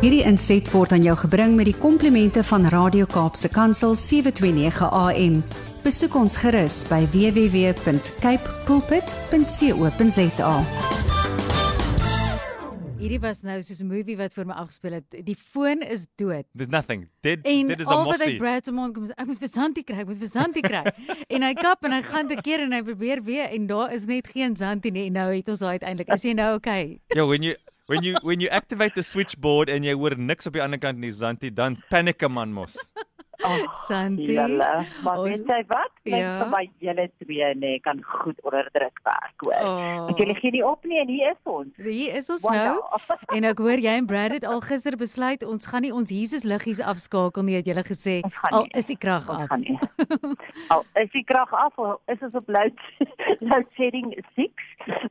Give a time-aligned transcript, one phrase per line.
[0.00, 5.34] Hierdie inset word aan jou gebring met die komplimente van Radio Kaapse Kansel 729 AM.
[5.84, 10.54] Besoek ons gerus by www.cape pulpit.co.za.
[12.96, 15.04] Hierdie was nou soos 'n movie wat vir my afgespeel het.
[15.26, 16.48] Die foon is dood.
[16.56, 17.08] There's nothing.
[17.20, 18.38] En dead is a al wat hy mossie.
[18.38, 20.84] Brad se mond kom is ek moet vir Santi kry, ek moet vir Santi kry.
[21.34, 24.06] en hy kap en hy gaan te keer en hy probeer weer en daar is
[24.06, 25.06] net geen Santi nie.
[25.06, 26.08] En nou het ons daai uiteindelik.
[26.08, 27.00] Is jy nou okay?
[27.12, 27.56] Yo, when you
[27.90, 31.00] when you when you activate the switchboard en jy hoor niks op die ander kant
[31.02, 32.78] nie, Zanti, dan paniek 'n man mos.
[33.88, 34.26] Santi.
[34.34, 35.90] Julle, maar ons- weet jy wat?
[36.04, 36.38] Net Ja.
[36.42, 39.54] vir my julle twee nê kan goed onder druk werk, hoor.
[39.54, 40.04] Oh.
[40.06, 41.68] Want julle gee nie op nie en hier is ons.
[41.76, 42.64] Hier is ons Wanda.
[42.64, 43.36] nou.
[43.36, 46.42] En ek hoor jy en Brad het al gister besluit ons gaan nie ons Jesus
[46.44, 48.20] liggies afskakel nie, het julle gesê.
[48.50, 49.48] Al is die krag af.
[50.68, 51.76] Al is die krag af,
[52.08, 52.76] is ons op load
[53.50, 54.50] load shedding 6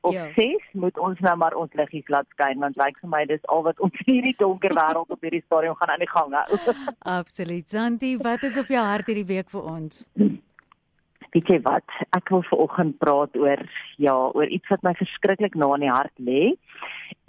[0.01, 0.27] of Ja.
[0.35, 3.63] 6, moet ons nou maar ons liggies laat skyn want lyk vir my dis al
[3.63, 6.59] wat ons hierdie donker wêreld op hierdie stadium gaan aan die gang hou.
[7.19, 7.69] Absoluut.
[7.69, 10.05] Santi, wat is op jou hart hierdie week vir ons?
[11.29, 11.85] Weet jy wat?
[12.17, 13.61] Ek wil vanoggend praat oor
[14.01, 16.53] ja, oor iets wat my verskriklik na in die hart lê.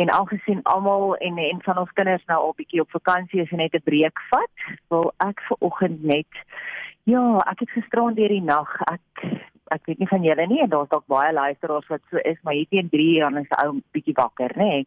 [0.00, 3.60] En aangesien almal en en van ons kinders nou al bietjie op vakansie is en
[3.60, 6.32] net 'n breek vat, wil ek vanoggend net
[7.04, 9.24] ja, ek het gisteraan deur die nag ek
[9.70, 12.54] ek weet nie van julle nie en daar's dalk baie luisteraars wat so is, maar
[12.58, 14.82] hier teen 3 dan is ou bietjie wakker, nê?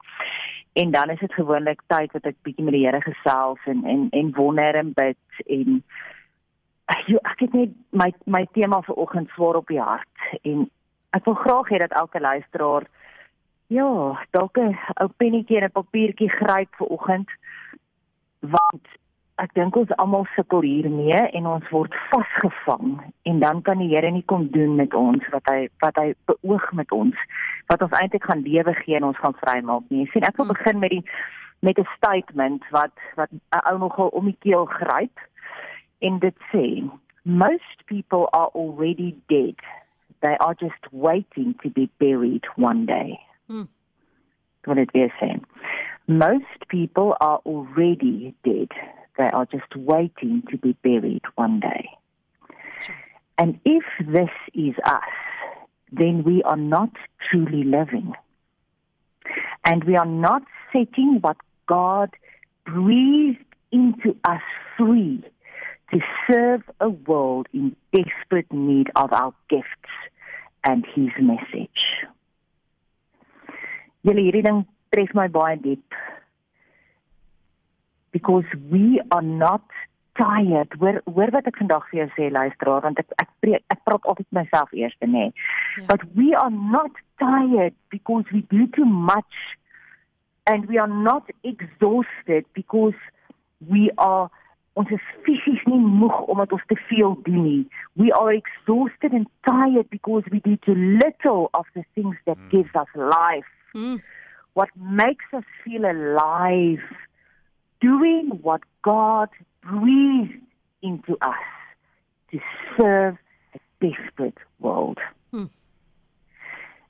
[0.74, 4.08] En dan is dit gewoonlik tyd wat ek bietjie met die Here gesels en en
[4.12, 5.84] en wonder en bid en
[7.08, 10.66] Jo, ek het net my my tema vir oggend swaar op die hart en
[11.16, 12.88] ek wil graag hê dat elke luisteraar
[13.68, 13.88] ja,
[14.36, 17.30] dalk 'n ou pennetjie en 'n papiertjie gryp vir oggend
[18.40, 18.86] want
[19.42, 24.12] ek dink ons almal sukkel hiermee en ons word vasgevang en dan kan die Here
[24.12, 27.16] nie kom doen met ons wat hy wat hy beoog met ons
[27.72, 30.06] wat ons eintlik gaan lewe gee en ons gaan vrymaak nie.
[30.14, 30.54] Sien, ek wil Hmm.
[30.54, 31.04] begin met die
[31.62, 35.18] met 'n statement wat wat 'n ou nogal om die keel gryp
[36.02, 36.90] en dit sê
[37.24, 39.58] most people are already dead
[40.20, 43.68] they are just waiting to be buried one day Hmm.
[44.64, 45.40] wat dit weer sê
[46.06, 48.72] most people are already dead
[49.18, 51.90] they are just waiting to be buried one day.
[53.38, 55.04] And if this is us
[55.94, 56.90] then we are not
[57.30, 58.14] truly living.
[59.64, 61.38] And we are not setting what
[61.68, 62.10] God
[62.66, 64.42] breathed into us
[64.78, 65.24] free
[65.92, 69.94] to serve a world in desperate need of our gifts
[70.64, 71.84] and his message.
[74.06, 76.00] Julle hierdie ding tref my baie diep
[78.14, 79.66] because we are not
[80.16, 80.70] tired.
[80.80, 84.06] Hoor hoor wat ek vandag vir jou sê luisteraar want ek ek preek, ek praat
[84.06, 85.26] altyd met myself eers nê.
[85.78, 85.88] Ja.
[85.90, 89.42] But we are not tired because we do too much
[90.46, 92.98] and we are not exhausted because
[93.68, 94.30] we are
[94.76, 97.64] ons is fisies nie moeg omdat ons te veel doen nie.
[98.02, 102.50] We are exhausted and tired because we do too little of the things that Mm.
[102.50, 103.52] gives us life.
[103.76, 104.02] Mm.
[104.54, 106.86] What makes us feel alive.
[107.84, 109.30] Doing what God
[109.62, 110.40] breathed
[110.82, 111.48] into us
[112.32, 112.40] to
[112.78, 113.18] serve
[113.56, 115.00] a desperate world.
[115.32, 115.50] Hmm.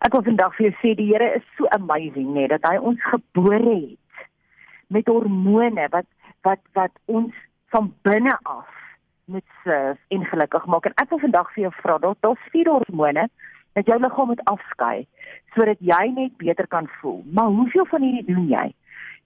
[0.06, 3.02] Ek wil vandag vir jou sê die Here is so amazing nê dat hy ons
[3.09, 4.28] gebore het
[4.94, 6.06] met hormone wat
[6.46, 7.34] wat wat ons
[7.74, 8.70] van binne af
[9.25, 10.86] moet serve en gelukkig maak.
[10.86, 13.25] En ek wil vandag vir jou vra, daar daar's vier hormone
[13.74, 15.08] dat jou liggaam moet afskei
[15.56, 17.24] sodat jy net beter kan voel.
[17.34, 18.68] Maar hoeveel van hierdie doen jy?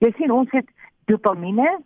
[0.05, 0.71] Jy sien ons het
[1.07, 1.79] dopamine,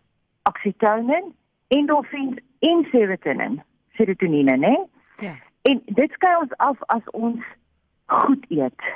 [0.50, 1.34] oksitosin,
[1.68, 3.64] endorfine en serotonine,
[3.98, 4.76] serotonine, né?
[5.20, 5.36] Ja.
[5.62, 7.42] En dit skei ons af as ons
[8.12, 8.88] goed eet,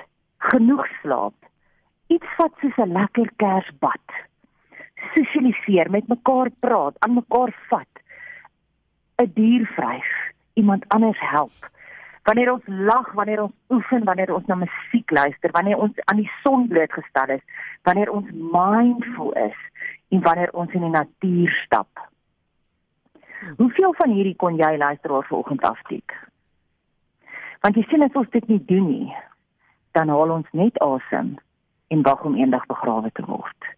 [0.50, 1.36] genoeg slaap,
[2.14, 4.08] iets wat soos 'n lekker kersbad,
[5.14, 7.94] sosialiseer, met mekaar praat, aan mekaar vat,
[9.22, 10.12] 'n dier vryf,
[10.54, 11.70] iemand anders help.
[12.24, 16.32] Wanneer ons lag, wanneer ons oefen, wanneer ons na musiek luister, wanneer ons aan die
[16.44, 17.44] son blootgestel is,
[17.84, 19.58] wanneer ons mindful is
[20.16, 22.08] en wanneer ons in die natuur stap.
[23.58, 26.16] Hoeveel van hierdie kon jy luisteraar vanoggend aftik?
[27.66, 29.16] Want jy sien as ons dit nie doen nie,
[29.98, 31.36] dan haal ons net asem
[31.94, 33.70] en wag om eendag begrawe te word.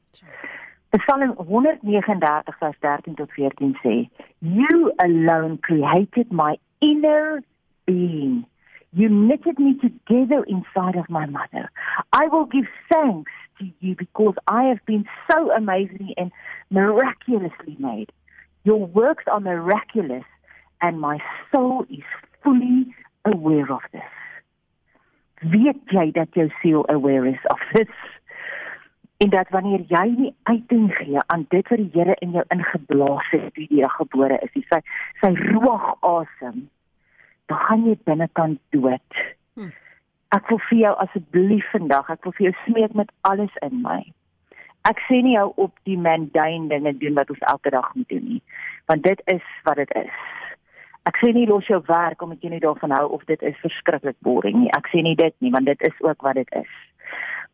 [0.97, 3.95] Psalm 139 vers 13 tot 14 sê,
[4.39, 7.43] "You alone created my inner
[7.85, 8.45] being.
[8.93, 11.69] You knitted me together inside of my mother.
[12.13, 16.31] I will give thanks to you because I have been so amazingly and
[16.69, 18.11] miraculously made.
[18.63, 20.23] Your works are miraculous
[20.81, 21.19] and my
[21.51, 22.03] soul is
[22.43, 22.93] fully
[23.25, 24.13] aware of this."
[25.41, 27.93] Weet jy dat jou siel aware is of this?
[29.17, 33.29] En dat wanneer jy nie uiting gee aan dit wat die Here in jou ingeblaas
[33.29, 34.81] het toe jy gebore is, sy
[35.21, 36.67] sy ruag asem,
[37.47, 39.19] dan gaan jy binnekant dood.
[39.55, 39.71] Hm.
[40.35, 44.01] Ek wil vir jou asseblief vandag, ek wil vir jou smeek met alles in my.
[44.87, 48.27] Ek sê nie jou op die mundane dinge doen wat ons elke dag moet doen
[48.35, 48.41] nie,
[48.91, 50.19] want dit is wat dit is.
[51.07, 54.17] Ek sê nie los jou werk omdat jy nie daarvan hou of dit is verskriklik
[54.27, 54.71] boring nie.
[54.75, 56.73] Ek sê nie dit nie, want dit is ook wat dit is.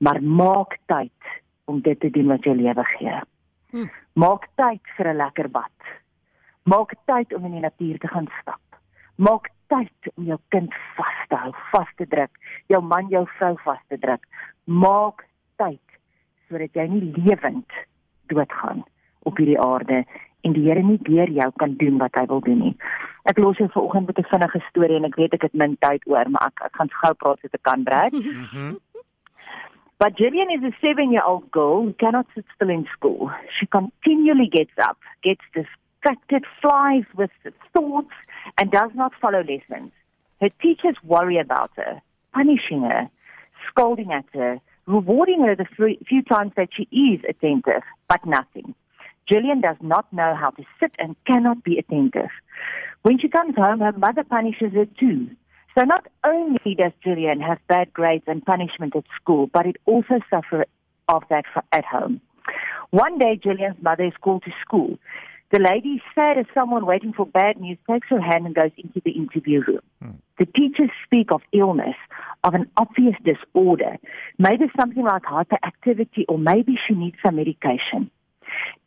[0.01, 1.33] Maar maak tyd
[1.69, 3.19] om dit te doen wat jou lewe gee.
[3.73, 3.89] Hm.
[4.17, 5.77] Maak tyd vir 'n lekker bad.
[6.65, 8.61] Maak tyd om in die natuur te gaan stap.
[9.15, 12.41] Maak tyd om jou kind vas te hou, vas te druk,
[12.71, 14.27] jou man, jou vrou vas te druk.
[14.65, 15.25] Maak
[15.61, 15.81] tyd
[16.49, 17.81] sodat jy nie lewend
[18.31, 18.83] doodgaan
[19.27, 20.03] op hierdie aarde
[20.43, 22.73] en die Here nie deur jou kan doen wat hy wil doen nie.
[23.31, 26.03] Ek los jou vanoggend met 'n vinnige storie en ek weet ek het min tyd
[26.07, 28.13] oor, maar ek, ek gaan gou praat so te kan breek.
[28.13, 28.75] Mhm.
[29.99, 33.31] But Gillian is a seven year old girl who cannot sit still in school.
[33.57, 37.31] She continually gets up, gets distracted, flies with
[37.71, 38.15] thoughts,
[38.57, 39.91] and does not follow lessons.
[40.41, 42.01] Her teachers worry about her,
[42.33, 43.09] punishing her,
[43.69, 45.65] scolding at her, rewarding her the
[46.07, 48.75] few times that she is attentive, but nothing.
[49.29, 52.29] Jillian does not know how to sit and cannot be attentive.
[53.03, 55.29] When she comes home, her mother punishes her too.
[55.77, 60.19] So not only does Jillian have bad grades and punishment at school, but it also
[60.29, 60.67] suffers
[61.07, 62.21] of that at home.
[62.91, 64.99] One day, Jillian's mother is called to school.
[65.53, 68.99] The lady, sad as someone waiting for bad news, takes her hand and goes into
[69.05, 69.81] the interview room.
[70.01, 70.11] Hmm.
[70.39, 71.95] The teachers speak of illness,
[72.43, 73.97] of an obvious disorder,
[74.39, 78.09] maybe something like hyperactivity, or maybe she needs some medication.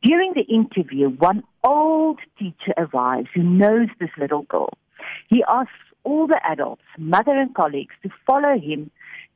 [0.03, 4.71] During the interview, one old teacher arrives who knows this little girl.
[5.29, 5.71] He asks
[6.03, 8.91] all the adults, mother and colleagues, to follow him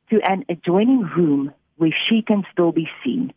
[0.09, 3.31] to an adjoining room where she can still be seen.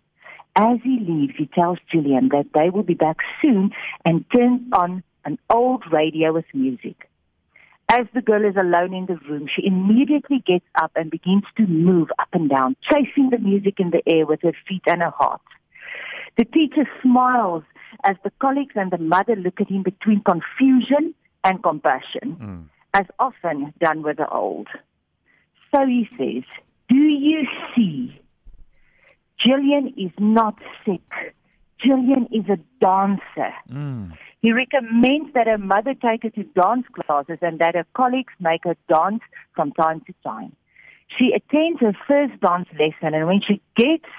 [0.56, 3.70] As he leaves, he tells Julian that they will be back soon
[4.04, 7.08] and turns on an old radio with music.
[7.90, 11.66] As the girl is alone in the room, she immediately gets up and begins to
[11.66, 15.10] move up and down, chasing the music in the air with her feet and her
[15.10, 15.42] heart.
[16.36, 17.62] The teacher smiles
[18.04, 21.14] as the colleagues and the mother look at him between confusion
[21.44, 22.36] and compassion.
[22.40, 22.64] Mm
[22.94, 24.68] as often done with the old.
[25.74, 26.44] So he says,
[26.88, 28.20] Do you see?
[29.38, 31.00] Gillian is not sick.
[31.84, 33.54] Jillian is a dancer.
[33.70, 34.16] Mm.
[34.40, 38.64] He recommends that her mother take her to dance classes and that her colleagues make
[38.64, 39.22] her dance
[39.54, 40.54] from time to time.
[41.18, 44.10] She attends her first dance lesson, and when she gets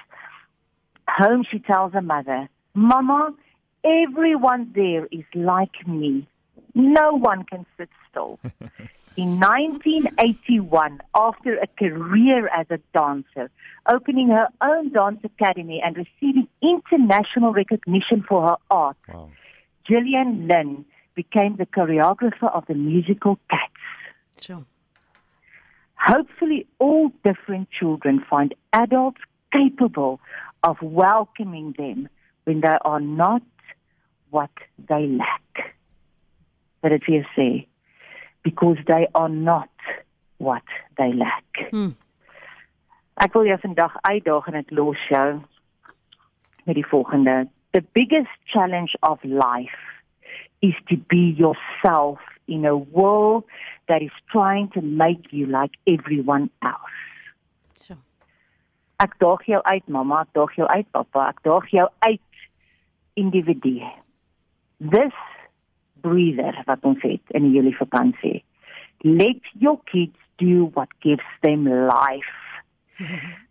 [1.08, 3.34] home, she tells her mother, Mama,
[3.84, 6.28] everyone there is like me.
[6.74, 8.38] No one can sit still.
[9.16, 13.50] In 1981, after a career as a dancer,
[13.90, 19.30] opening her own dance academy and receiving international recognition for her art, wow.
[19.88, 20.84] Gillian Lynn
[21.14, 23.72] became the choreographer of the musical Cats.
[24.38, 24.66] Sure.
[25.94, 30.20] Hopefully, all different children find adults capable
[30.62, 32.10] of welcoming them
[32.44, 33.40] when they are not
[34.28, 34.50] what
[34.90, 35.74] they lack.
[36.82, 37.66] But it weer sê
[38.46, 39.68] because they are not
[40.36, 40.62] what
[40.98, 41.50] they lack.
[41.70, 41.96] Hmm.
[43.18, 45.40] Ek wil jou vandag uitdaag en dit los jou
[46.68, 47.48] met die volgende.
[47.74, 49.82] The biggest challenge of life
[50.62, 53.44] is to be yourself in a world
[53.88, 57.00] that is trying to make you like everyone else.
[57.82, 57.98] So.
[59.02, 62.46] Ek daag jou uit mamma, ek daag jou uit pappa, ek daag jou uit
[63.18, 63.80] individu.
[64.78, 65.18] This
[66.02, 68.42] breather wat ons het in die Julie vakansie.
[69.04, 72.36] Let your kids do what gives them life.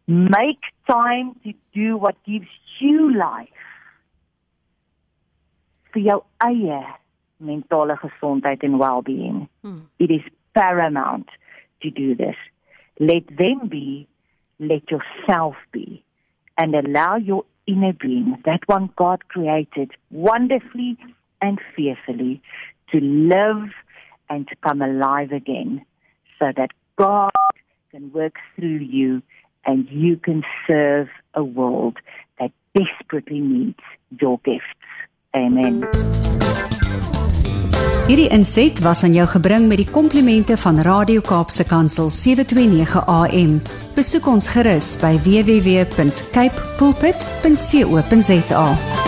[0.08, 2.50] Make time to do what gives
[2.80, 3.66] you life.
[5.96, 6.82] vir jou eie
[7.38, 9.48] mentale gesondheid en well-being.
[9.64, 9.88] Hmm.
[9.98, 10.24] It is
[10.54, 11.32] paramount
[11.82, 12.36] to do this.
[13.00, 14.08] Let them be,
[14.60, 16.04] let yourself be
[16.58, 20.98] and allow your inner being, that one God created wonderfully
[21.42, 22.42] and fearfully
[22.92, 23.70] to live
[24.30, 25.86] and to come alive again
[26.40, 27.32] so that God
[27.92, 29.22] can work through you
[29.66, 31.98] and you can serve a world
[32.40, 33.80] that desperately needs
[34.20, 34.66] your gifts.
[35.34, 35.86] Amen.
[38.06, 43.58] Hierdie inset was aan jou gebring met die komplimente van Radio Kaapse Kansel 729 AM.
[43.98, 49.05] Besoek ons gerus by www.cape pulpit.co.za.